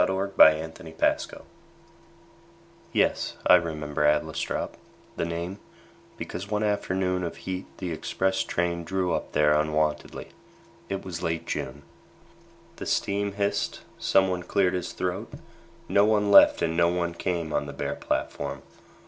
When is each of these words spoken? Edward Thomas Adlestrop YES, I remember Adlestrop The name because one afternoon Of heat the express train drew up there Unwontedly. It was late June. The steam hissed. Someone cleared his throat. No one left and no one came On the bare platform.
Edward 0.03 0.33
Thomas 0.35 0.79
Adlestrop 0.99 1.43
YES, 2.91 3.35
I 3.45 3.53
remember 3.53 4.01
Adlestrop 4.01 4.71
The 5.15 5.25
name 5.25 5.59
because 6.17 6.49
one 6.49 6.63
afternoon 6.63 7.23
Of 7.23 7.35
heat 7.45 7.67
the 7.77 7.91
express 7.91 8.41
train 8.41 8.83
drew 8.83 9.13
up 9.13 9.33
there 9.33 9.53
Unwontedly. 9.53 10.29
It 10.89 11.05
was 11.05 11.21
late 11.21 11.45
June. 11.45 11.83
The 12.77 12.87
steam 12.87 13.33
hissed. 13.33 13.81
Someone 13.99 14.41
cleared 14.41 14.73
his 14.73 14.91
throat. 14.91 15.33
No 15.87 16.03
one 16.05 16.31
left 16.31 16.63
and 16.63 16.75
no 16.75 16.87
one 16.89 17.13
came 17.13 17.53
On 17.53 17.67
the 17.67 17.71
bare 17.71 17.93
platform. 17.93 18.63